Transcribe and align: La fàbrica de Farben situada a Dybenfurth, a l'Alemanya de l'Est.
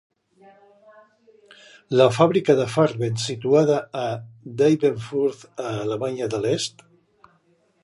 La 2.01 2.07
fàbrica 2.15 2.55
de 2.61 2.65
Farben 2.77 3.21
situada 3.25 3.77
a 4.05 4.07
Dybenfurth, 4.63 5.47
a 5.69 5.77
l'Alemanya 5.77 6.33
de 6.35 6.43
l'Est. 6.47 6.85